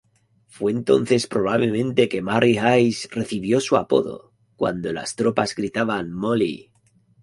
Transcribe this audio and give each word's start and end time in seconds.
Fue 0.47 0.71
entonces 0.71 1.27
probablemente 1.27 2.09
que 2.09 2.23
Mary 2.23 2.57
Hays 2.57 3.07
recibió 3.11 3.59
su 3.59 3.77
apodo, 3.77 4.33
cuando 4.55 4.91
las 4.91 5.15
tropas 5.15 5.53
gritaban, 5.53 6.11
"Molly! 6.11 6.71